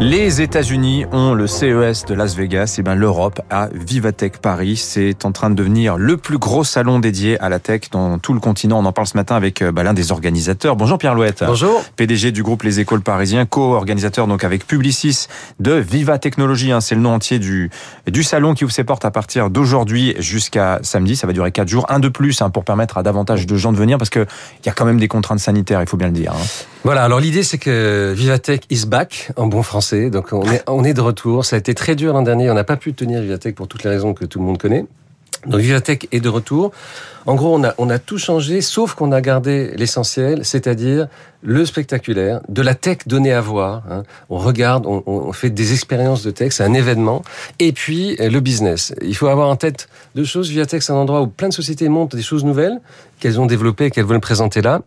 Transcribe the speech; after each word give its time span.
Les 0.00 0.40
États-Unis 0.40 1.06
ont 1.10 1.34
le 1.34 1.48
CES 1.48 2.04
de 2.04 2.14
Las 2.14 2.36
Vegas, 2.36 2.76
et 2.78 2.82
bien 2.82 2.94
l'Europe 2.94 3.40
a 3.50 3.68
Vivatech 3.72 4.38
Paris. 4.38 4.76
C'est 4.76 5.24
en 5.24 5.32
train 5.32 5.50
de 5.50 5.56
devenir 5.56 5.96
le 5.96 6.16
plus 6.16 6.38
gros 6.38 6.62
salon 6.62 7.00
dédié 7.00 7.36
à 7.40 7.48
la 7.48 7.58
tech 7.58 7.90
dans 7.90 8.20
tout 8.20 8.32
le 8.32 8.38
continent. 8.38 8.78
On 8.78 8.84
en 8.84 8.92
parle 8.92 9.08
ce 9.08 9.16
matin 9.16 9.34
avec 9.34 9.64
bah, 9.64 9.82
l'un 9.82 9.94
des 9.94 10.12
organisateurs. 10.12 10.76
Bonjour 10.76 10.98
Pierre 10.98 11.16
Louette. 11.16 11.42
Bonjour. 11.44 11.82
PDG 11.96 12.30
du 12.30 12.44
groupe 12.44 12.62
Les 12.62 12.78
Écoles 12.78 13.00
Parisiens, 13.00 13.44
co-organisateur 13.44 14.28
donc 14.28 14.44
avec 14.44 14.68
Publicis 14.68 15.26
de 15.58 15.72
Viva 15.72 16.18
Technologies. 16.18 16.70
Hein, 16.70 16.80
c'est 16.80 16.94
le 16.94 17.00
nom 17.00 17.14
entier 17.14 17.40
du 17.40 17.68
du 18.06 18.22
salon 18.22 18.54
qui 18.54 18.62
ouvre 18.62 18.72
ses 18.72 18.84
portes 18.84 19.04
à 19.04 19.10
partir 19.10 19.50
d'aujourd'hui 19.50 20.14
jusqu'à 20.20 20.78
samedi. 20.82 21.16
Ça 21.16 21.26
va 21.26 21.32
durer 21.32 21.50
quatre 21.50 21.68
jours, 21.68 21.86
un 21.88 21.98
de 21.98 22.08
plus 22.08 22.40
hein, 22.40 22.50
pour 22.50 22.64
permettre 22.64 22.98
à 22.98 23.02
davantage 23.02 23.46
de 23.46 23.56
gens 23.56 23.72
de 23.72 23.78
venir 23.78 23.98
parce 23.98 24.10
que 24.10 24.26
il 24.62 24.66
y 24.66 24.68
a 24.68 24.72
quand 24.72 24.84
même 24.84 25.00
des 25.00 25.08
contraintes 25.08 25.40
sanitaires, 25.40 25.80
il 25.80 25.88
faut 25.88 25.96
bien 25.96 26.06
le 26.06 26.12
dire. 26.12 26.34
Hein. 26.34 26.46
Voilà. 26.84 27.02
Alors 27.02 27.18
l'idée 27.18 27.42
c'est 27.42 27.58
que 27.58 28.14
Vivatech 28.16 28.62
is 28.70 28.86
back 28.86 29.32
en 29.34 29.48
bon 29.48 29.64
français. 29.64 29.87
Donc 29.94 30.32
on 30.32 30.84
est, 30.84 30.94
de 30.94 31.00
retour. 31.00 31.44
Ça 31.44 31.56
a 31.56 31.58
été 31.58 31.74
très 31.74 31.94
dur 31.94 32.12
l'an 32.12 32.22
dernier. 32.22 32.50
On 32.50 32.54
n'a 32.54 32.64
pas 32.64 32.76
pu 32.76 32.92
tenir 32.94 33.20
Vivatech 33.20 33.54
pour 33.54 33.68
toutes 33.68 33.84
les 33.84 33.90
raisons 33.90 34.14
que 34.14 34.24
tout 34.24 34.38
le 34.38 34.44
monde 34.44 34.58
connaît. 34.58 34.84
Donc 35.46 35.60
Vivatech 35.60 36.08
est 36.10 36.20
de 36.20 36.28
retour. 36.28 36.72
En 37.26 37.34
gros, 37.34 37.60
on 37.78 37.90
a, 37.90 37.98
tout 37.98 38.18
changé, 38.18 38.60
sauf 38.60 38.94
qu'on 38.94 39.12
a 39.12 39.20
gardé 39.20 39.72
l'essentiel, 39.76 40.44
c'est-à-dire 40.44 41.08
le 41.42 41.64
spectaculaire, 41.66 42.40
de 42.48 42.62
la 42.62 42.74
tech 42.74 42.98
donnée 43.06 43.32
à 43.32 43.40
voir. 43.40 43.82
Hein. 43.90 44.02
On 44.30 44.38
regarde, 44.38 44.86
on, 44.86 45.32
fait 45.32 45.50
des 45.50 45.74
expériences 45.74 46.22
de 46.22 46.30
tech, 46.30 46.52
c'est 46.52 46.64
un 46.64 46.74
événement. 46.74 47.22
Et 47.58 47.72
puis 47.72 48.16
le 48.16 48.40
business. 48.40 48.94
Il 49.02 49.14
faut 49.14 49.28
avoir 49.28 49.48
en 49.48 49.56
tête 49.56 49.88
deux 50.14 50.24
choses. 50.24 50.48
Vivatech, 50.48 50.82
c'est 50.82 50.92
un 50.92 50.96
endroit 50.96 51.20
où 51.20 51.26
plein 51.26 51.48
de 51.48 51.54
sociétés 51.54 51.88
montent 51.88 52.16
des 52.16 52.22
choses 52.22 52.44
nouvelles 52.44 52.80
qu'elles 53.20 53.38
ont 53.40 53.46
développées, 53.46 53.90
qu'elles 53.90 54.06
veulent 54.06 54.20
présenter 54.20 54.62
là. 54.62 54.80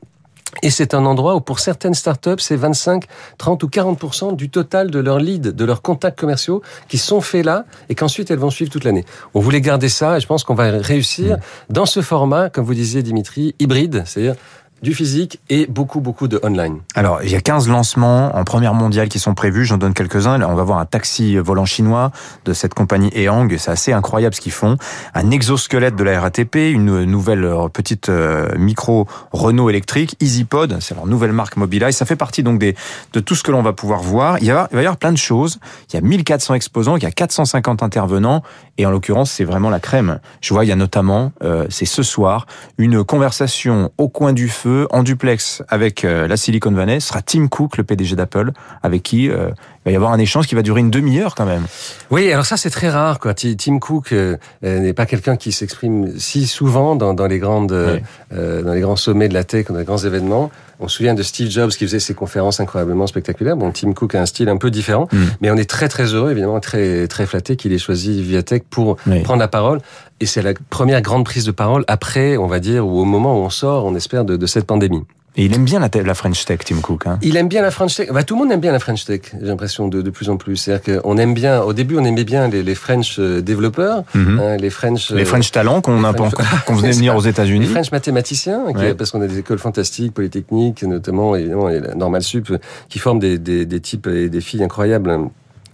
Et 0.63 0.69
c'est 0.69 0.93
un 0.93 1.05
endroit 1.05 1.35
où 1.35 1.41
pour 1.41 1.59
certaines 1.59 1.93
startups, 1.93 2.39
c'est 2.39 2.55
25, 2.55 3.05
30 3.37 3.63
ou 3.63 3.67
40% 3.67 4.35
du 4.35 4.49
total 4.49 4.91
de 4.91 4.99
leurs 4.99 5.19
leads, 5.19 5.51
de 5.51 5.65
leurs 5.65 5.81
contacts 5.81 6.19
commerciaux 6.19 6.61
qui 6.87 6.97
sont 6.97 7.21
faits 7.21 7.45
là 7.45 7.65
et 7.89 7.95
qu'ensuite 7.95 8.31
elles 8.31 8.39
vont 8.39 8.49
suivre 8.49 8.71
toute 8.71 8.83
l'année. 8.83 9.05
On 9.33 9.39
voulait 9.39 9.61
garder 9.61 9.89
ça 9.89 10.17
et 10.17 10.19
je 10.19 10.27
pense 10.27 10.43
qu'on 10.43 10.55
va 10.55 10.71
réussir 10.71 11.37
mmh. 11.37 11.39
dans 11.73 11.85
ce 11.85 12.01
format, 12.01 12.49
comme 12.49 12.65
vous 12.65 12.73
disiez 12.73 13.01
Dimitri, 13.01 13.55
hybride, 13.59 14.03
c'est-à-dire 14.05 14.35
du 14.81 14.93
physique 14.93 15.39
et 15.49 15.67
beaucoup, 15.67 16.01
beaucoup 16.01 16.27
de 16.27 16.39
online. 16.43 16.79
Alors, 16.95 17.21
il 17.23 17.29
y 17.29 17.35
a 17.35 17.41
15 17.41 17.69
lancements 17.69 18.35
en 18.35 18.43
première 18.43 18.73
mondiale 18.73 19.09
qui 19.09 19.19
sont 19.19 19.33
prévus. 19.33 19.65
J'en 19.65 19.77
donne 19.77 19.93
quelques-uns. 19.93 20.41
On 20.41 20.55
va 20.55 20.63
voir 20.63 20.79
un 20.79 20.85
taxi 20.85 21.37
volant 21.37 21.65
chinois 21.65 22.11
de 22.45 22.53
cette 22.53 22.73
compagnie 22.73 23.11
Ehang. 23.13 23.55
C'est 23.57 23.71
assez 23.71 23.93
incroyable 23.93 24.33
ce 24.33 24.41
qu'ils 24.41 24.51
font. 24.51 24.77
Un 25.13 25.29
exosquelette 25.29 25.95
de 25.95 26.03
la 26.03 26.19
RATP, 26.19 26.55
une 26.55 27.05
nouvelle 27.05 27.43
euh, 27.43 27.67
petite 27.67 28.09
euh, 28.09 28.49
micro 28.57 29.07
Renault 29.31 29.69
électrique, 29.69 30.15
EasyPod, 30.19 30.77
c'est 30.79 30.95
leur 30.95 31.05
nouvelle 31.05 31.31
marque 31.31 31.57
Mobileye. 31.57 31.93
Ça 31.93 32.05
fait 32.05 32.15
partie 32.15 32.41
donc 32.41 32.59
de 32.59 33.19
tout 33.19 33.35
ce 33.35 33.43
que 33.43 33.51
l'on 33.51 33.61
va 33.61 33.73
pouvoir 33.73 34.01
voir. 34.01 34.39
Il, 34.39 34.47
y 34.47 34.51
va, 34.51 34.67
il 34.71 34.77
y 34.77 34.79
avoir 34.79 34.97
plein 34.97 35.11
de 35.11 35.17
choses. 35.17 35.59
Il 35.91 35.95
y 35.95 35.99
a 35.99 36.01
1400 36.01 36.55
exposants, 36.55 36.97
il 36.97 37.03
y 37.03 37.07
a 37.07 37.11
450 37.11 37.83
intervenants. 37.83 38.41
Et 38.77 38.85
en 38.85 38.91
l'occurrence, 38.91 39.31
c'est 39.31 39.43
vraiment 39.43 39.69
la 39.69 39.79
crème. 39.79 40.19
Je 40.41 40.53
vois, 40.53 40.65
il 40.65 40.69
y 40.69 40.71
a 40.71 40.75
notamment, 40.75 41.33
euh, 41.43 41.67
c'est 41.69 41.85
ce 41.85 42.01
soir, 42.01 42.47
une 42.77 43.03
conversation 43.03 43.91
au 43.97 44.09
coin 44.09 44.33
du 44.33 44.49
feu 44.49 44.70
en 44.91 45.03
duplex 45.03 45.63
avec 45.67 46.03
euh, 46.03 46.27
la 46.27 46.37
Silicon 46.37 46.71
Valley. 46.71 46.99
Sera 46.99 47.21
Tim 47.21 47.47
Cook, 47.47 47.77
le 47.77 47.83
PDG 47.83 48.15
d'Apple, 48.15 48.51
avec 48.83 49.03
qui 49.03 49.29
euh, 49.29 49.49
il 49.49 49.85
va 49.85 49.91
y 49.91 49.95
avoir 49.95 50.11
un 50.11 50.19
échange 50.19 50.47
qui 50.47 50.55
va 50.55 50.61
durer 50.61 50.81
une 50.81 50.91
demi-heure 50.91 51.35
quand 51.35 51.45
même. 51.45 51.65
Oui, 52.09 52.31
alors 52.31 52.45
ça 52.45 52.57
c'est 52.57 52.69
très 52.69 52.89
rare. 52.89 53.19
Quoi. 53.19 53.33
Tim 53.33 53.79
Cook 53.79 54.11
euh, 54.11 54.37
n'est 54.61 54.93
pas 54.93 55.05
quelqu'un 55.05 55.37
qui 55.37 55.51
s'exprime 55.51 56.17
si 56.19 56.45
souvent 56.45 56.95
dans, 56.95 57.13
dans 57.13 57.27
les 57.27 57.39
grandes, 57.39 58.01
dans 58.31 58.73
les 58.73 58.81
grands 58.81 58.95
sommets 58.95 59.29
de 59.29 59.33
la 59.33 59.43
tech, 59.43 59.67
dans 59.67 59.77
les 59.77 59.85
grands 59.85 59.97
événements. 59.97 60.51
On 60.81 60.87
se 60.87 60.97
souvient 60.97 61.13
de 61.13 61.21
Steve 61.21 61.49
Jobs 61.49 61.69
qui 61.69 61.85
faisait 61.85 61.99
ses 61.99 62.15
conférences 62.15 62.59
incroyablement 62.59 63.05
spectaculaires. 63.05 63.55
Bon, 63.55 63.71
Tim 63.71 63.93
Cook 63.93 64.15
a 64.15 64.21
un 64.21 64.25
style 64.25 64.49
un 64.49 64.57
peu 64.57 64.71
différent, 64.71 65.07
mm. 65.11 65.17
mais 65.39 65.51
on 65.51 65.55
est 65.55 65.69
très 65.69 65.87
très 65.87 66.05
heureux, 66.05 66.31
évidemment, 66.31 66.59
très 66.59 67.07
très 67.07 67.27
flatté 67.27 67.55
qu'il 67.55 67.71
ait 67.71 67.77
choisi 67.77 68.21
Viatech 68.23 68.63
pour 68.63 68.97
prendre 69.23 69.39
la 69.39 69.47
parole. 69.47 69.79
Et 70.21 70.27
c'est 70.27 70.43
la 70.43 70.53
première 70.69 71.01
grande 71.01 71.25
prise 71.25 71.45
de 71.45 71.51
parole 71.51 71.83
après, 71.87 72.37
on 72.37 72.45
va 72.45 72.59
dire, 72.59 72.85
ou 72.85 72.99
au 72.99 73.05
moment 73.05 73.39
où 73.39 73.43
on 73.43 73.49
sort, 73.49 73.85
on 73.85 73.95
espère, 73.95 74.23
de, 74.23 74.37
de 74.37 74.45
cette 74.45 74.60
pandémie. 74.63 75.03
Et 75.37 75.45
il 75.45 75.53
aime 75.53 75.63
bien 75.63 75.79
la, 75.79 75.89
la 76.03 76.13
French 76.13 76.43
Tech, 76.43 76.59
Tim 76.65 76.81
Cook. 76.81 77.07
Hein. 77.07 77.17
Il 77.21 77.37
aime 77.37 77.47
bien 77.47 77.61
la 77.61 77.71
French 77.71 77.95
Tech. 77.95 78.11
Bah, 78.11 78.23
tout 78.23 78.35
le 78.35 78.41
monde 78.41 78.51
aime 78.51 78.59
bien 78.59 78.73
la 78.73 78.79
French 78.79 79.05
Tech, 79.05 79.21
j'ai 79.39 79.47
l'impression, 79.47 79.87
de, 79.87 80.01
de 80.01 80.09
plus 80.09 80.29
en 80.29 80.35
plus. 80.35 80.57
C'est-à-dire 80.57 81.01
qu'on 81.01 81.17
aime 81.17 81.33
bien, 81.33 81.61
au 81.61 81.71
début, 81.71 81.97
on 81.97 82.03
aimait 82.03 82.25
bien 82.25 82.49
les, 82.49 82.63
les 82.63 82.75
French 82.75 83.17
euh, 83.17 83.41
développeurs, 83.41 84.03
mm 84.13 84.19
-hmm. 84.19 84.39
hein, 84.41 84.57
les 84.57 84.69
French... 84.69 85.11
Les 85.11 85.23
French 85.23 85.49
talents 85.51 85.79
qu'on 85.79 86.01
qu'on 86.65 86.75
venait 86.75 86.91
venir 86.91 87.15
aux 87.15 87.21
États-Unis. 87.21 87.65
Les 87.67 87.71
French 87.71 87.91
mathématiciens, 87.93 88.61
qui, 88.77 88.93
parce 88.97 89.11
qu'on 89.11 89.21
a 89.21 89.27
des 89.27 89.39
écoles 89.39 89.59
fantastiques, 89.59 90.13
polytechniques, 90.13 90.83
notamment, 90.83 91.29
évidemment, 91.37 91.69
et 91.69 91.79
la 91.79 91.95
Normal 91.95 92.23
Sup, 92.23 92.47
qui 92.89 92.99
forment 92.99 93.19
des, 93.19 93.37
des, 93.37 93.65
des 93.65 93.79
types 93.79 94.07
et 94.07 94.27
des 94.29 94.41
filles 94.41 94.63
incroyables 94.63 95.11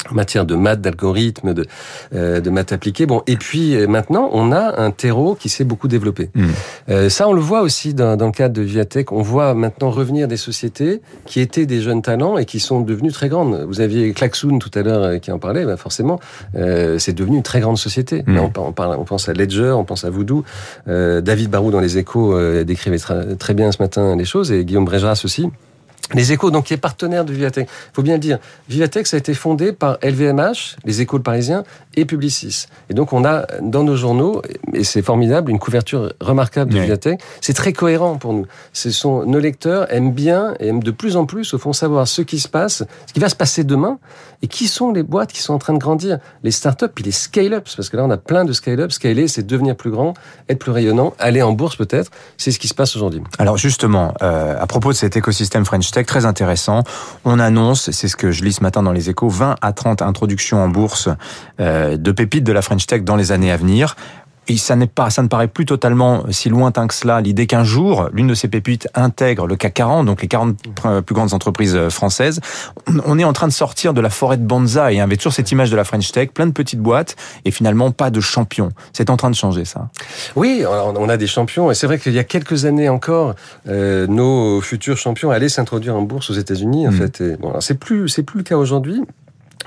en 0.10 0.14
matière 0.14 0.46
de 0.46 0.56
maths, 0.56 0.82
d'algorithmes, 0.82 1.54
de, 1.54 1.66
euh, 2.14 2.40
de 2.40 2.50
maths 2.50 2.72
appliquées. 2.72 3.06
Bon, 3.06 3.24
et 3.28 3.36
puis 3.36 3.76
euh, 3.76 3.88
maintenant, 3.88 4.30
on 4.34 4.52
a 4.52 4.80
un 4.80 4.92
terreau 4.92 5.36
qui 5.36 5.50
s'est 5.50 5.64
beaucoup 5.64 5.88
développé. 5.88 6.30
Mmh. 6.34 6.46
Euh, 6.90 7.10
ça, 7.10 7.28
on 7.28 7.34
le 7.34 7.42
voit 7.42 7.62
aussi 7.62 7.94
dans, 7.94 8.16
dans, 8.16 8.28
le 8.28 8.32
cadre 8.32 8.56
de 8.56 8.62
Viatech. 8.62 9.12
On 9.12 9.22
voit 9.22 9.54
maintenant 9.54 9.90
revenir 9.90 10.28
des 10.28 10.38
sociétés 10.38 11.02
qui 11.26 11.40
étaient 11.40 11.66
des 11.66 11.82
jeunes 11.82 12.02
talents 12.02 12.38
et 12.38 12.46
qui 12.46 12.60
sont 12.60 12.82
devenues 12.82 13.12
très 13.12 13.30
grandes. 13.30 13.66
Vous 13.68 13.82
aviez 13.82 14.14
Klaxoon 14.14 14.60
tout 14.60 14.72
à 14.74 14.82
l'heure 14.82 15.04
euh, 15.04 15.18
qui 15.18 15.32
en 15.32 15.40
parlait. 15.40 15.66
Ben 15.66 15.78
forcément, 15.78 16.20
euh, 16.56 17.00
c'est 17.00 17.14
devenu 17.14 17.38
une 17.38 17.44
très 17.44 17.60
grande 17.60 17.78
société. 17.78 18.24
Mmh. 18.26 18.38
On, 18.38 18.52
on, 18.62 18.72
parle, 18.72 18.96
on, 18.98 19.04
pense 19.04 19.28
à 19.30 19.34
Ledger, 19.34 19.72
on 19.72 19.84
pense 19.84 20.06
à 20.06 20.10
Voodoo. 20.10 20.44
David 20.86 21.50
Barou 21.50 21.72
dans 21.72 21.80
les 21.80 21.98
Échos 21.98 22.38
décrivait 22.64 22.98
très 23.38 23.54
bien 23.54 23.72
ce 23.72 23.82
matin 23.82 24.16
les 24.16 24.26
choses 24.26 24.52
et 24.52 24.64
Guillaume 24.64 24.86
Brégeras 24.86 25.22
aussi. 25.24 25.50
Les 26.14 26.32
échos, 26.32 26.52
donc, 26.52 26.66
qui 26.66 26.74
est 26.74 26.78
partenaire 26.78 27.26
de 27.26 27.34
Vivatech. 27.34 27.68
Il 27.68 27.94
faut 27.94 28.02
bien 28.02 28.14
le 28.14 28.20
dire. 28.20 28.40
Vivatech, 28.70 29.08
ça 29.08 29.18
a 29.18 29.20
été 29.20 29.34
fondé 29.34 29.74
par 29.74 29.98
LVMH, 30.02 30.78
les 30.86 31.02
échos 31.02 31.20
parisiens, 31.20 31.64
et 31.96 32.06
Publicis. 32.06 32.68
Et 32.90 32.94
donc, 32.94 33.12
on 33.12 33.26
a 33.26 33.46
dans 33.62 33.84
nos 33.84 33.98
journaux, 33.98 34.42
et 34.74 34.86
c'est 34.86 35.02
formidable, 35.02 35.52
une 35.52 35.60
couverture 35.60 36.14
remarquable 36.22 36.72
de 36.72 36.78
oui. 36.78 36.86
Vivatech. 36.86 37.20
C'est 37.42 37.54
très 37.54 37.74
cohérent 37.74 38.18
pour 38.18 38.34
nous. 38.34 38.46
Ce 38.72 38.90
sont, 38.90 39.26
nos 39.26 39.40
lecteurs 39.40 39.92
aiment 39.94 40.14
bien 40.14 40.54
et 40.60 40.68
aiment 40.68 40.84
de 40.84 40.92
plus 40.92 41.18
en 41.18 41.26
plus, 41.26 41.54
au 41.54 41.58
fond, 41.58 41.74
savoir 41.74 42.08
ce 42.08 42.22
qui 42.22 42.40
se 42.40 42.48
passe, 42.48 42.84
ce 43.06 43.14
qui 43.14 43.20
va 43.20 43.28
se 43.28 43.36
passer 43.36 43.66
demain, 43.66 44.00
et 44.42 44.48
qui 44.48 44.68
sont 44.68 44.92
les 44.92 45.04
boîtes 45.04 45.32
qui 45.32 45.42
sont 45.42 45.54
en 45.54 45.60
train 45.60 45.74
de 45.74 45.80
grandir. 45.80 46.20
Les 46.44 46.52
startups, 46.52 46.88
puis 46.94 47.04
les 47.04 47.12
scale-ups, 47.12 47.76
parce 47.76 47.90
que 47.90 47.98
là, 47.98 48.06
on 48.06 48.12
a 48.12 48.18
plein 48.18 48.46
de 48.46 48.54
scale-ups. 48.54 48.94
Scaler, 48.94 49.28
c'est 49.28 49.46
devenir 49.46 49.76
plus 49.76 49.92
grand, 49.92 50.14
être 50.48 50.60
plus 50.60 50.72
rayonnant, 50.72 51.14
aller 51.20 51.42
en 51.42 51.52
bourse 51.52 51.76
peut-être. 51.76 52.12
C'est 52.38 52.52
ce 52.52 52.60
qui 52.60 52.68
se 52.68 52.74
passe 52.74 52.96
aujourd'hui. 52.96 53.22
Alors, 53.40 53.58
justement, 53.58 54.14
euh, 54.22 54.56
à 54.60 54.68
propos 54.68 54.92
de 54.92 54.98
cet 54.98 55.18
écosystème 55.18 55.66
French 55.66 55.86
Très 56.06 56.26
intéressant. 56.26 56.84
On 57.26 57.40
annonce, 57.40 57.92
c'est 57.92 58.08
ce 58.08 58.16
que 58.16 58.32
je 58.32 58.44
lis 58.44 58.54
ce 58.54 58.64
matin 58.64 58.84
dans 58.84 58.92
les 58.92 59.10
échos, 59.10 59.30
20 59.30 59.56
à 59.62 59.74
30 59.74 60.02
introductions 60.02 60.62
en 60.62 60.70
bourse 60.70 61.10
euh, 61.60 61.98
de 61.98 62.12
pépites 62.12 62.44
de 62.44 62.52
la 62.52 62.62
French 62.62 62.86
Tech 62.86 63.04
dans 63.04 63.16
les 63.16 63.32
années 63.32 63.52
à 63.52 63.58
venir. 63.58 63.96
Et 64.48 64.58
ça 64.58 64.76
n'est 64.76 64.88
pas, 64.88 65.10
ça 65.10 65.22
ne 65.22 65.28
paraît 65.28 65.48
plus 65.48 65.66
totalement 65.66 66.24
si 66.30 66.50
lointain 66.50 66.88
que 66.88 66.94
cela. 66.94 67.22
L'idée 67.22 67.48
qu'un 67.48 67.64
jour, 67.64 68.10
l'une 68.14 68.28
de 68.28 68.34
ces 68.34 68.48
pépites 68.48 68.88
intègre 68.96 69.48
le 69.48 69.56
CAC 69.56 69.76
40, 69.76 70.06
donc 70.06 70.22
les 70.22 70.28
40 70.28 70.58
plus 71.06 71.16
grandes 71.16 71.34
entreprises 71.34 71.90
françaises. 71.90 72.40
On 73.06 73.20
est 73.20 73.24
en 73.24 73.34
train 73.34 73.48
de 73.48 73.54
sortir 73.54 73.94
de 73.94 74.02
la 74.02 74.10
forêt 74.10 74.38
de. 74.38 74.48
Il 74.90 74.96
y 74.96 75.00
avait 75.00 75.18
toujours 75.18 75.34
cette 75.34 75.52
image 75.52 75.70
de 75.70 75.76
la 75.76 75.84
French 75.84 76.12
Tech, 76.12 76.30
plein 76.30 76.48
de 76.48 76.52
petites 76.52 76.80
boîtes 76.80 77.16
et 77.46 77.52
finalement 77.52 77.92
pas 77.92 78.10
de 78.10 78.20
champions. 78.20 78.70
C'est 78.94 79.10
en 79.10 79.18
train 79.18 79.30
de 79.30 79.36
changer 79.36 79.66
ça. 79.66 79.90
Oui, 80.36 80.64
on 80.68 81.10
a 81.10 81.18
des 81.18 81.28
champions 81.28 81.70
et 81.70 81.76
c'est 81.76 81.88
vrai 81.88 82.00
qu'il 82.00 82.14
y 82.14 82.20
a 82.20 82.24
quelques 82.24 82.66
années 82.66 82.90
encore, 82.90 83.36
euh, 83.68 84.08
nos 84.08 84.62
futurs 84.62 84.98
champions 84.98 85.32
allaient 85.32 85.50
s'introduire 85.50 85.96
en 85.96 86.02
bourse 86.02 86.30
aux 86.30 86.34
États-Unis. 86.34 86.88
En 86.88 86.92
mmh. 86.92 86.96
fait, 86.96 87.22
et, 87.22 87.38
bon, 87.38 87.60
c'est 87.60 87.80
plus, 87.80 88.10
c'est 88.10 88.24
plus 88.24 88.40
le 88.40 88.44
cas 88.44 88.58
aujourd'hui. 88.58 89.04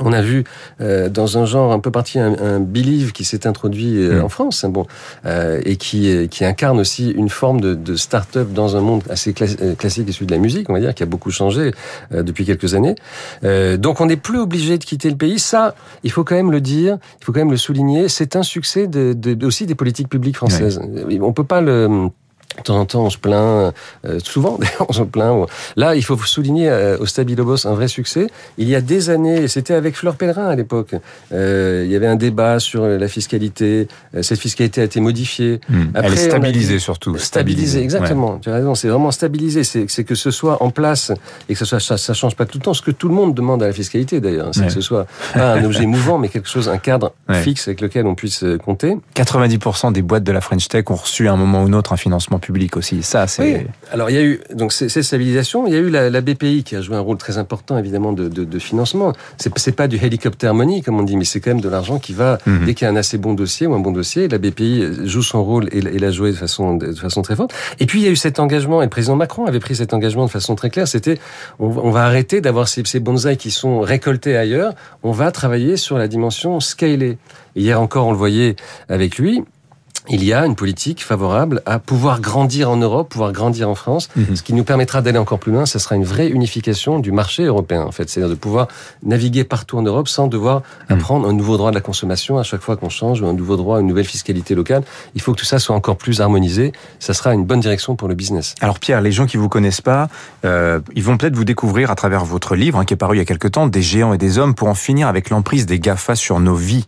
On 0.02 0.12
a 0.12 0.22
vu 0.22 0.44
euh, 0.80 1.08
dans 1.08 1.38
un 1.38 1.44
genre 1.44 1.72
un 1.72 1.78
peu 1.78 1.90
parti 1.90 2.18
un, 2.18 2.34
un 2.38 2.60
Believe 2.60 3.12
qui 3.12 3.24
s'est 3.24 3.46
introduit 3.46 3.98
euh, 3.98 4.20
mmh. 4.20 4.24
en 4.24 4.28
France, 4.28 4.64
hein, 4.64 4.70
bon, 4.70 4.86
euh, 5.26 5.60
et 5.64 5.76
qui, 5.76 6.28
qui 6.28 6.44
incarne 6.44 6.80
aussi 6.80 7.10
une 7.10 7.28
forme 7.28 7.60
de, 7.60 7.74
de 7.74 7.96
start-up 7.96 8.52
dans 8.52 8.76
un 8.76 8.80
monde 8.80 9.02
assez 9.10 9.34
euh, 9.40 9.74
classique 9.74 10.08
issu 10.08 10.26
de 10.26 10.32
la 10.32 10.38
musique, 10.38 10.70
on 10.70 10.72
va 10.72 10.80
dire, 10.80 10.94
qui 10.94 11.02
a 11.02 11.06
beaucoup 11.06 11.30
changé 11.30 11.72
euh, 12.12 12.22
depuis 12.22 12.44
quelques 12.44 12.74
années. 12.74 12.94
Euh, 13.44 13.76
donc 13.76 14.00
on 14.00 14.06
n'est 14.06 14.16
plus 14.16 14.38
obligé 14.38 14.78
de 14.78 14.84
quitter 14.84 15.10
le 15.10 15.16
pays. 15.16 15.38
Ça, 15.38 15.74
il 16.02 16.10
faut 16.10 16.24
quand 16.24 16.34
même 16.34 16.52
le 16.52 16.60
dire, 16.60 16.98
il 17.20 17.24
faut 17.24 17.32
quand 17.32 17.40
même 17.40 17.50
le 17.50 17.56
souligner. 17.56 18.08
C'est 18.08 18.36
un 18.36 18.42
succès 18.42 18.86
de, 18.86 19.12
de, 19.12 19.46
aussi 19.46 19.66
des 19.66 19.74
politiques 19.74 20.08
publiques 20.08 20.36
françaises. 20.36 20.78
Ouais. 20.78 21.18
On 21.20 21.32
peut 21.32 21.44
pas 21.44 21.60
le 21.60 22.08
de 22.60 22.66
temps 22.66 22.78
en 22.78 22.86
temps, 22.86 23.04
on 23.04 23.10
se 23.10 23.18
plaint, 23.18 23.72
euh, 24.04 24.18
souvent 24.22 24.58
on 24.88 24.92
se 24.92 25.02
plaint. 25.02 25.46
Là, 25.76 25.94
il 25.94 26.04
faut 26.04 26.16
souligner 26.18 26.68
euh, 26.68 26.98
au 26.98 27.06
Stabilobos 27.06 27.66
un 27.66 27.74
vrai 27.74 27.88
succès. 27.88 28.28
Il 28.58 28.68
y 28.68 28.74
a 28.74 28.80
des 28.80 29.10
années, 29.10 29.48
c'était 29.48 29.74
avec 29.74 29.96
Fleur 29.96 30.16
Pellerin 30.16 30.48
à 30.48 30.56
l'époque, 30.56 30.94
euh, 31.32 31.82
il 31.84 31.90
y 31.90 31.96
avait 31.96 32.06
un 32.06 32.16
débat 32.16 32.58
sur 32.58 32.86
la 32.86 33.08
fiscalité. 33.08 33.88
Euh, 34.14 34.22
cette 34.22 34.40
fiscalité 34.40 34.80
a 34.80 34.84
été 34.84 35.00
modifiée. 35.00 35.60
Mmh. 35.68 35.82
Après, 35.94 36.06
Elle 36.06 36.12
est 36.14 36.30
stabilisée 36.30 36.78
surtout. 36.78 37.16
Stabilisée, 37.18 37.82
exactement. 37.82 38.34
Ouais. 38.34 38.40
Tu 38.42 38.50
as 38.50 38.54
raison, 38.54 38.74
c'est 38.74 38.88
vraiment 38.88 39.10
stabilisé. 39.10 39.64
C'est 39.64 40.04
que 40.04 40.14
ce 40.14 40.30
soit 40.30 40.62
en 40.62 40.70
place 40.70 41.12
et 41.48 41.54
que 41.54 41.64
soit, 41.64 41.80
ça, 41.80 41.96
ça 41.96 42.14
change 42.14 42.36
pas 42.36 42.46
tout 42.46 42.58
le 42.58 42.64
temps. 42.64 42.74
Ce 42.74 42.82
que 42.82 42.90
tout 42.90 43.08
le 43.08 43.14
monde 43.14 43.34
demande 43.34 43.62
à 43.62 43.66
la 43.66 43.72
fiscalité 43.72 44.20
d'ailleurs, 44.20 44.50
c'est 44.52 44.60
ouais. 44.60 44.66
que 44.66 44.72
ce 44.72 44.80
soit 44.80 45.06
pas 45.34 45.54
un 45.54 45.64
objet 45.64 45.86
mouvant, 45.86 46.18
mais 46.18 46.28
quelque 46.28 46.48
chose, 46.48 46.68
un 46.68 46.78
cadre 46.78 47.12
ouais. 47.28 47.42
fixe 47.42 47.68
avec 47.68 47.80
lequel 47.80 48.06
on 48.06 48.14
puisse 48.14 48.44
compter. 48.64 48.96
90% 49.16 49.92
des 49.92 50.02
boîtes 50.02 50.24
de 50.24 50.32
la 50.32 50.40
French 50.40 50.68
Tech 50.68 50.84
ont 50.90 50.94
reçu 50.94 51.28
à 51.28 51.32
un 51.32 51.36
moment 51.36 51.62
ou 51.62 51.66
un 51.66 51.72
autre 51.72 51.92
un 51.92 51.96
financement 51.96 52.38
public 52.38 52.49
public 52.50 52.76
aussi. 52.76 53.04
Ça, 53.04 53.28
c'est. 53.28 53.68
Alors 53.92 54.10
il 54.10 54.16
y 54.16 54.18
a 54.18 54.22
eu 54.22 54.40
donc 54.52 54.72
cette 54.72 55.02
stabilisation. 55.02 55.68
Il 55.68 55.72
y 55.72 55.76
a 55.76 55.78
eu 55.78 55.88
la, 55.88 56.20
BPI 56.20 56.64
qui 56.64 56.74
a 56.74 56.82
joué 56.82 56.96
un 56.96 57.00
rôle 57.00 57.16
très 57.16 57.38
important 57.38 57.78
évidemment 57.78 58.12
de, 58.12 58.28
de, 58.28 58.44
de 58.44 58.58
financement. 58.58 59.12
C'est 59.38 59.56
c'est 59.58 59.76
pas 59.76 59.86
du 59.86 59.96
helicopter 59.96 60.52
money 60.52 60.82
comme 60.82 60.98
on 60.98 61.04
dit, 61.04 61.16
mais 61.16 61.24
c'est 61.24 61.40
quand 61.40 61.50
même 61.50 61.60
de 61.60 61.68
l'argent 61.68 62.00
qui 62.00 62.12
va 62.12 62.38
mhm. 62.46 62.66
dès 62.66 62.74
qu'il 62.74 62.86
y 62.86 62.88
a 62.88 62.92
un 62.92 62.96
assez 62.96 63.18
bon 63.18 63.34
dossier 63.34 63.68
ou 63.68 63.74
un 63.74 63.78
bon 63.78 63.92
dossier. 63.92 64.26
La 64.26 64.38
BPI 64.38 65.06
joue 65.06 65.22
son 65.22 65.44
rôle 65.44 65.68
et, 65.70 65.80
l'a 65.80 66.10
joué 66.10 66.32
de 66.32 66.36
façon 66.36 66.76
de 66.76 66.92
façon 66.94 67.22
très 67.22 67.36
forte. 67.36 67.54
Et 67.78 67.86
puis 67.86 68.00
il 68.00 68.04
y 68.04 68.08
a 68.08 68.10
eu 68.10 68.16
cet 68.16 68.40
engagement 68.40 68.82
et 68.82 68.86
le 68.86 68.90
président 68.90 69.14
Macron 69.14 69.46
avait 69.46 69.60
pris 69.60 69.76
cet 69.76 69.94
engagement 69.94 70.26
de 70.26 70.30
façon 70.30 70.56
très 70.56 70.70
claire. 70.70 70.88
C'était 70.88 71.18
on, 71.60 71.90
va 71.90 72.04
arrêter 72.04 72.40
d'avoir 72.40 72.66
ces, 72.66 72.82
ces 72.84 73.00
bonsaïs 73.00 73.38
qui 73.38 73.52
sont 73.52 73.80
récoltés 73.80 74.36
ailleurs. 74.36 74.74
On 75.04 75.12
va 75.12 75.30
travailler 75.30 75.76
sur 75.76 75.98
la 75.98 76.08
dimension 76.08 76.58
scalée. 76.58 77.16
Hier 77.54 77.80
encore, 77.80 78.06
on 78.06 78.12
le 78.12 78.18
voyait 78.18 78.56
avec 78.88 79.18
lui 79.18 79.44
il 80.08 80.24
y 80.24 80.32
a 80.32 80.46
une 80.46 80.56
politique 80.56 81.04
favorable 81.04 81.62
à 81.66 81.78
pouvoir 81.78 82.20
grandir 82.20 82.70
en 82.70 82.76
Europe, 82.76 83.10
pouvoir 83.10 83.32
grandir 83.32 83.68
en 83.68 83.74
France, 83.74 84.08
mhm. 84.16 84.36
ce 84.36 84.42
qui 84.42 84.54
nous 84.54 84.64
permettra 84.64 85.02
d'aller 85.02 85.18
encore 85.18 85.38
plus 85.38 85.52
loin. 85.52 85.66
Ce 85.66 85.78
sera 85.78 85.94
une 85.96 86.04
vraie 86.04 86.28
unification 86.28 86.98
du 86.98 87.12
marché 87.12 87.44
européen, 87.44 87.82
en 87.82 87.92
fait. 87.92 88.08
C'est-à-dire 88.08 88.30
de 88.30 88.34
pouvoir 88.34 88.68
naviguer 89.02 89.44
partout 89.44 89.78
en 89.78 89.82
Europe 89.82 90.08
sans 90.08 90.26
devoir 90.26 90.62
mhm. 90.88 90.96
apprendre 90.96 91.28
un 91.28 91.32
nouveau 91.32 91.56
droit 91.56 91.70
de 91.70 91.74
la 91.74 91.80
consommation 91.80 92.38
à 92.38 92.42
chaque 92.42 92.62
fois 92.62 92.76
qu'on 92.76 92.88
change, 92.88 93.20
ou 93.20 93.26
un 93.26 93.34
nouveau 93.34 93.56
droit, 93.56 93.80
une 93.80 93.86
nouvelle 93.86 94.06
fiscalité 94.06 94.54
locale. 94.54 94.82
Il 95.14 95.20
faut 95.20 95.32
que 95.32 95.38
tout 95.38 95.44
ça 95.44 95.58
soit 95.58 95.76
encore 95.76 95.96
plus 95.96 96.20
harmonisé. 96.20 96.72
Ça 96.98 97.14
sera 97.14 97.34
une 97.34 97.44
bonne 97.44 97.60
direction 97.60 97.94
pour 97.96 98.08
le 98.08 98.14
business. 98.14 98.54
Alors 98.60 98.78
Pierre, 98.78 99.00
les 99.00 99.12
gens 99.12 99.26
qui 99.26 99.36
vous 99.36 99.48
connaissent 99.48 99.80
pas, 99.82 100.08
euh, 100.44 100.80
ils 100.94 101.02
vont 101.02 101.16
peut-être 101.16 101.36
vous 101.36 101.44
découvrir 101.44 101.90
à 101.90 101.94
travers 101.94 102.24
votre 102.24 102.56
livre, 102.56 102.78
hein, 102.78 102.84
qui 102.84 102.94
est 102.94 102.96
paru 102.96 103.16
il 103.16 103.18
y 103.18 103.22
a 103.22 103.26
quelque 103.26 103.48
temps, 103.48 103.66
Des 103.66 103.82
géants 103.82 104.12
et 104.12 104.18
des 104.18 104.38
hommes, 104.38 104.54
pour 104.54 104.68
en 104.68 104.74
finir 104.74 105.08
avec 105.08 105.30
l'emprise 105.30 105.66
des 105.66 105.78
GAFA 105.78 106.14
sur 106.14 106.40
nos 106.40 106.54
vies. 106.54 106.86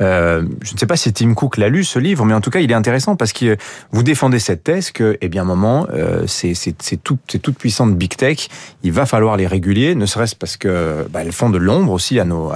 Euh, 0.00 0.44
je 0.62 0.74
ne 0.74 0.78
sais 0.78 0.86
pas 0.86 0.96
si 0.96 1.12
Tim 1.12 1.34
Cook 1.34 1.56
l'a 1.56 1.68
lu, 1.68 1.84
ce 1.84 1.98
livre, 1.98 2.24
mais 2.24 2.34
en 2.34 2.40
tout 2.40 2.50
il 2.62 2.70
est 2.70 2.74
intéressant 2.74 3.16
parce 3.16 3.32
que 3.32 3.56
vous 3.92 4.02
défendez 4.02 4.38
cette 4.38 4.64
thèse 4.64 4.90
que, 4.90 5.16
eh 5.20 5.28
bien, 5.28 5.44
moment, 5.44 5.86
euh, 5.92 6.24
c'est 6.26 6.74
tout, 7.02 7.18
toute 7.26 7.56
puissante 7.56 7.96
big 7.96 8.16
tech. 8.16 8.48
Il 8.82 8.92
va 8.92 9.06
falloir 9.06 9.36
les 9.36 9.46
réguler, 9.46 9.94
ne 9.94 10.06
serait-ce 10.06 10.36
parce 10.36 10.56
que 10.56 11.06
bah, 11.10 11.20
elles 11.22 11.32
font 11.32 11.50
de 11.50 11.58
l'ombre 11.58 11.92
aussi 11.92 12.18
à 12.20 12.24
nos, 12.24 12.52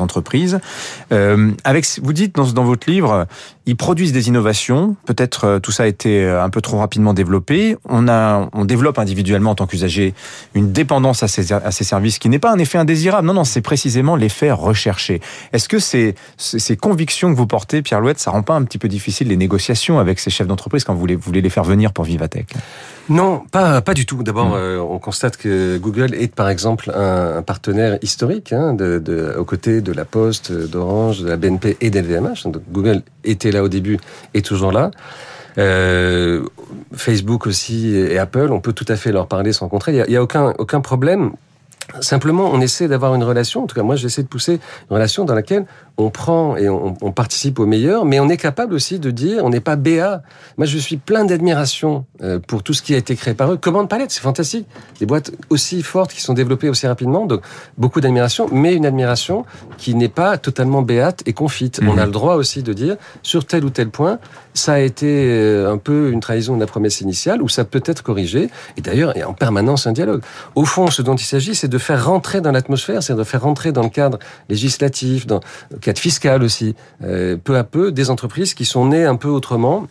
entreprises. 0.00 0.60
Euh, 1.12 1.52
avec, 1.64 1.86
vous 2.02 2.12
dites 2.12 2.34
dans, 2.34 2.64
votre 2.64 2.90
livre, 2.90 3.26
ils 3.66 3.76
produisent 3.76 4.12
des 4.12 4.28
innovations. 4.28 4.96
Peut-être 5.06 5.44
euh, 5.44 5.58
tout 5.60 5.72
ça 5.72 5.84
a 5.84 5.86
été 5.86 6.24
euh, 6.24 6.42
un 6.42 6.50
peu 6.50 6.60
trop 6.60 6.78
rapidement 6.78 7.14
développé. 7.14 7.76
On 7.88 8.08
a, 8.08 8.48
on 8.52 8.64
développe 8.64 8.98
individuellement 8.98 9.50
en 9.50 9.54
tant 9.54 9.66
qu'usager 9.66 10.14
une 10.54 10.72
dépendance 10.72 11.22
à 11.22 11.28
ces, 11.28 11.52
à 11.52 11.70
ces 11.70 11.84
services 11.84 12.18
qui 12.18 12.28
n'est 12.28 12.38
pas 12.38 12.52
un 12.52 12.58
effet 12.58 12.78
indésirable. 12.78 13.26
Non, 13.26 13.34
non, 13.34 13.44
c'est 13.44 13.60
précisément 13.60 14.16
l'effet 14.16 14.50
recherché. 14.50 15.20
Est-ce 15.52 15.68
que 15.68 15.78
ces, 15.78 16.14
ces 16.36 16.76
convictions 16.76 17.32
que 17.32 17.36
vous 17.36 17.46
portez, 17.46 17.82
Pierre 17.82 18.00
Louette, 18.00 18.18
ça 18.18 18.30
rend 18.30 18.42
pas 18.42 18.54
un 18.54 18.64
petit 18.64 18.78
peu 18.78 18.88
difficile 18.88 19.28
les 19.32 19.38
négociations 19.38 19.98
avec 19.98 20.20
ces 20.20 20.30
chefs 20.30 20.46
d'entreprise 20.46 20.84
quand 20.84 20.94
vous 20.94 21.00
voulez, 21.00 21.16
vous 21.16 21.22
voulez 21.22 21.40
les 21.40 21.50
faire 21.50 21.64
venir 21.64 21.92
pour 21.92 22.04
Vivatech 22.04 22.54
non, 23.08 23.42
pas 23.50 23.80
pas 23.80 23.94
du 23.94 24.06
tout. 24.06 24.22
D'abord, 24.22 24.50
hmm. 24.50 24.54
euh, 24.54 24.78
on 24.78 25.00
constate 25.00 25.36
que 25.36 25.76
Google 25.76 26.14
est 26.14 26.32
par 26.32 26.48
exemple 26.48 26.92
un, 26.94 27.42
partenaire 27.42 27.98
historique 28.00 28.52
hein, 28.52 28.74
de, 28.74 29.00
de, 29.00 29.34
aux 29.36 29.44
côtés 29.44 29.80
de 29.80 29.92
la 29.92 30.04
Poste, 30.04 30.52
d'Orange, 30.52 31.20
de 31.22 31.28
la 31.28 31.36
BNP 31.36 31.76
et 31.80 31.90
d'LVMH. 31.90 32.44
Donc 32.44 32.62
Google 32.70 33.02
était 33.24 33.50
là 33.50 33.64
au 33.64 33.68
début 33.68 33.98
et 34.34 34.42
toujours 34.42 34.70
là. 34.70 34.92
Euh, 35.58 36.44
Facebook 36.94 37.48
aussi 37.48 37.94
et 37.96 38.18
Apple, 38.18 38.48
on 38.52 38.60
peut 38.60 38.72
tout 38.72 38.86
à 38.88 38.94
fait 38.94 39.10
leur 39.10 39.26
parler 39.26 39.52
sans 39.52 39.68
contraire. 39.68 40.06
Il 40.06 40.10
n'y 40.10 40.16
a, 40.16 40.20
a, 40.20 40.22
aucun 40.22 40.54
aucun 40.58 40.80
problème. 40.80 41.32
Simplement, 42.00 42.50
on 42.52 42.60
essaie 42.60 42.88
d'avoir 42.88 43.14
une 43.14 43.24
relation. 43.24 43.64
En 43.64 43.66
tout 43.66 43.74
cas, 43.74 43.82
moi, 43.82 43.96
j'essaie 43.96 44.22
de 44.22 44.28
pousser 44.28 44.54
une 44.54 44.94
relation 44.94 45.24
dans 45.24 45.34
laquelle 45.34 45.66
on 45.98 46.10
prend 46.10 46.56
et 46.56 46.68
on, 46.68 46.96
on, 47.00 47.12
participe 47.12 47.58
au 47.58 47.66
meilleur, 47.66 48.04
mais 48.04 48.18
on 48.18 48.28
est 48.28 48.36
capable 48.36 48.74
aussi 48.74 48.98
de 48.98 49.10
dire, 49.10 49.44
on 49.44 49.50
n'est 49.50 49.60
pas 49.60 49.76
BA. 49.76 50.22
Moi, 50.56 50.66
je 50.66 50.78
suis 50.78 50.96
plein 50.96 51.24
d'admiration 51.24 52.06
euh, 52.22 52.38
pour 52.38 52.62
tout 52.62 52.72
ce 52.72 52.82
qui 52.82 52.94
a 52.94 52.96
été 52.96 53.14
créé 53.14 53.34
par 53.34 53.52
eux. 53.52 53.56
Commande 53.56 53.88
palette, 53.88 54.10
c'est 54.10 54.22
fantastique. 54.22 54.66
Des 55.00 55.06
boîtes 55.06 55.32
aussi 55.50 55.82
fortes 55.82 56.12
qui 56.12 56.20
sont 56.20 56.32
développées 56.32 56.68
aussi 56.68 56.86
rapidement, 56.86 57.26
donc 57.26 57.42
beaucoup 57.76 58.00
d'admiration, 58.00 58.48
mais 58.50 58.74
une 58.74 58.86
admiration 58.86 59.44
qui 59.76 59.94
n'est 59.94 60.08
pas 60.08 60.38
totalement 60.38 60.82
béate 60.82 61.22
et 61.26 61.32
confite. 61.32 61.80
On 61.82 61.92
a 61.98 62.02
mhm. 62.02 62.06
le 62.06 62.10
droit 62.10 62.34
aussi 62.36 62.62
de 62.62 62.72
dire, 62.72 62.96
sur 63.22 63.44
tel 63.44 63.64
ou 63.64 63.70
tel 63.70 63.90
point, 63.90 64.18
ça 64.54 64.74
a 64.74 64.78
été 64.78 65.06
euh, 65.06 65.72
un 65.72 65.78
peu 65.78 66.10
une 66.10 66.20
trahison 66.20 66.54
de 66.54 66.60
la 66.60 66.66
promesse 66.66 67.00
initiale, 67.00 67.42
ou 67.42 67.48
ça 67.48 67.64
peut 67.64 67.82
être 67.84 68.02
corrigé. 68.02 68.48
Et 68.76 68.80
d'ailleurs, 68.80 69.12
il 69.14 69.20
y 69.20 69.22
a 69.22 69.28
en 69.28 69.34
permanence 69.34 69.86
un 69.86 69.92
dialogue. 69.92 70.22
Au 70.54 70.64
fond, 70.64 70.88
ce 70.88 71.02
dont 71.02 71.16
il 71.16 71.24
s'agit, 71.24 71.54
c'est 71.54 71.68
de 71.68 71.78
faire 71.78 72.06
rentrer 72.06 72.40
dans 72.40 72.52
l'atmosphère, 72.52 73.02
c'est 73.02 73.14
de 73.14 73.24
faire 73.24 73.42
rentrer 73.42 73.72
dans 73.72 73.82
le 73.82 73.90
cadre 73.90 74.18
législatif, 74.48 75.26
dans 75.26 75.40
cadre 75.82 75.98
fiscal 75.98 76.42
aussi, 76.42 76.74
euh, 77.04 77.36
peu 77.36 77.58
à 77.58 77.64
peu, 77.64 77.92
des 77.92 78.08
entreprises 78.08 78.54
qui 78.54 78.64
sont 78.64 78.86
nées 78.86 79.04
un 79.04 79.16
peu 79.16 79.28
autrement 79.28 79.88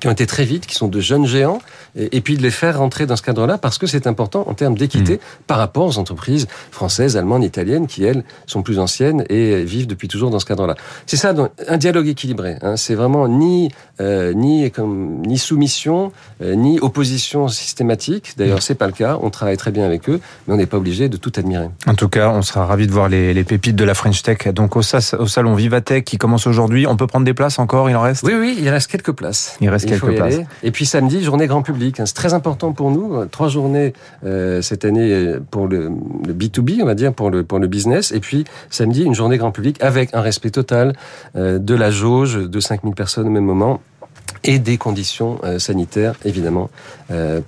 qui 0.00 0.08
ont 0.08 0.12
été 0.12 0.26
très 0.26 0.44
vite, 0.44 0.66
qui 0.66 0.74
sont 0.74 0.88
de 0.88 1.00
jeunes 1.00 1.26
géants, 1.26 1.60
et, 1.96 2.20
puis 2.20 2.36
de 2.36 2.42
les 2.42 2.50
faire 2.50 2.78
rentrer 2.78 3.06
dans 3.06 3.16
ce 3.16 3.22
cadre-là 3.22 3.58
parce 3.58 3.78
que 3.78 3.86
c'est 3.86 4.06
important 4.06 4.44
en 4.46 4.54
termes 4.54 4.76
d'équité 4.76 5.14
mmh. 5.14 5.42
par 5.46 5.58
rapport 5.58 5.86
aux 5.86 5.98
entreprises 5.98 6.46
françaises, 6.70 7.16
allemandes, 7.16 7.44
italiennes 7.44 7.86
qui 7.86 8.04
elles 8.04 8.24
sont 8.46 8.62
plus 8.62 8.78
anciennes 8.78 9.24
et 9.28 9.64
vivent 9.64 9.86
depuis 9.86 10.08
toujours 10.08 10.30
dans 10.30 10.38
ce 10.38 10.46
cadre-là. 10.46 10.74
C'est 11.06 11.16
ça, 11.16 11.32
donc, 11.32 11.50
un 11.66 11.76
dialogue 11.76 12.06
équilibré. 12.06 12.56
Hein. 12.62 12.76
C'est 12.76 12.94
vraiment 12.94 13.26
ni 13.28 13.70
euh, 14.00 14.32
ni 14.32 14.70
comme 14.70 15.22
ni 15.26 15.38
soumission, 15.38 16.12
euh, 16.40 16.54
ni 16.54 16.78
opposition 16.78 17.48
systématique. 17.48 18.34
D'ailleurs, 18.36 18.58
mmh. 18.58 18.62
c'est 18.62 18.74
pas 18.76 18.86
le 18.86 18.92
cas. 18.92 19.18
On 19.20 19.30
travaille 19.30 19.56
très 19.56 19.72
bien 19.72 19.84
avec 19.84 20.08
eux, 20.08 20.20
mais 20.46 20.54
on 20.54 20.56
n'est 20.56 20.66
pas 20.66 20.76
obligé 20.76 21.08
de 21.08 21.16
tout 21.16 21.32
admirer. 21.36 21.68
En 21.86 21.94
tout 21.94 22.08
cas, 22.08 22.28
on 22.30 22.42
sera 22.42 22.64
ravi 22.64 22.86
de 22.86 22.92
voir 22.92 23.08
les, 23.08 23.34
les, 23.34 23.44
pépites 23.44 23.74
de 23.74 23.84
la 23.84 23.94
French 23.94 24.22
Tech. 24.22 24.46
Donc 24.54 24.76
au, 24.76 24.80
au 24.80 25.26
salon 25.26 25.54
Vivatech 25.54 26.04
qui 26.04 26.16
commence 26.16 26.46
aujourd'hui, 26.46 26.86
on 26.86 26.96
peut 26.96 27.08
prendre 27.08 27.24
des 27.24 27.34
places 27.34 27.58
encore? 27.58 27.90
Il 27.90 27.96
en 27.96 28.02
reste? 28.02 28.22
Oui, 28.22 28.34
oui, 28.38 28.56
il 28.60 28.68
reste 28.68 28.88
quelques 28.88 29.12
places. 29.12 29.56
Il 29.60 29.68
reste 29.68 29.87
et 30.62 30.70
puis 30.70 30.86
samedi, 30.86 31.22
journée 31.22 31.46
grand 31.46 31.62
public. 31.62 32.00
Hein. 32.00 32.06
C'est 32.06 32.14
très 32.14 32.34
important 32.34 32.72
pour 32.72 32.90
nous. 32.90 33.24
Trois 33.26 33.48
journées 33.48 33.92
euh, 34.24 34.62
cette 34.62 34.84
année 34.84 35.34
pour 35.50 35.66
le, 35.66 35.90
B2B, 36.28 36.78
on 36.82 36.86
va 36.86 36.94
dire, 36.94 37.12
pour 37.12 37.30
le, 37.30 37.44
pour 37.44 37.58
le 37.58 37.66
business. 37.66 38.12
Et 38.12 38.20
puis 38.20 38.44
samedi, 38.70 39.04
une 39.04 39.14
journée 39.14 39.38
grand 39.38 39.50
public 39.50 39.82
avec 39.82 40.14
un 40.14 40.20
respect 40.20 40.50
total 40.50 40.94
euh, 41.36 41.58
de 41.58 41.74
la 41.74 41.90
jauge 41.90 42.36
de 42.36 42.60
5000 42.60 42.94
personnes 42.94 43.26
au 43.26 43.30
même 43.30 43.44
moment 43.44 43.80
et 44.44 44.58
des 44.58 44.78
conditions 44.78 45.38
euh, 45.44 45.58
sanitaires, 45.58 46.14
évidemment, 46.24 46.70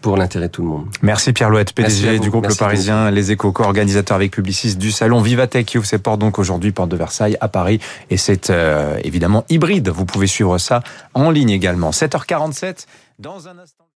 pour 0.00 0.16
l'intérêt 0.16 0.46
de 0.46 0.52
tout 0.52 0.62
le 0.62 0.68
monde. 0.68 0.86
Merci 1.02 1.34
Pierre 1.34 1.50
Louette, 1.50 1.74
PDG 1.74 2.18
du 2.18 2.30
groupe 2.30 2.46
Le 2.46 2.54
Parisien, 2.54 3.10
les 3.10 3.30
échos 3.30 3.52
co-organisateur 3.52 4.14
avec 4.14 4.30
Publicis 4.30 4.76
du 4.76 4.90
salon 4.90 5.20
Vivatech 5.20 5.66
qui 5.66 5.76
ouvre 5.76 5.86
ses 5.86 5.98
portes 5.98 6.18
donc 6.18 6.38
aujourd'hui, 6.38 6.72
porte 6.72 6.88
de 6.88 6.96
Versailles 6.96 7.36
à 7.42 7.48
Paris. 7.48 7.78
Et 8.08 8.16
c'est 8.16 8.50
évidemment 9.04 9.44
hybride. 9.50 9.90
Vous 9.90 10.06
pouvez 10.06 10.26
suivre 10.26 10.56
ça 10.56 10.82
en 11.12 11.30
ligne 11.30 11.50
également. 11.50 11.90
7h47, 11.90 12.86
dans 13.18 13.48
un 13.48 13.58
instant. 13.58 13.84